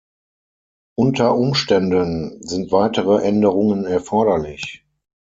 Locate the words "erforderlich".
3.85-4.83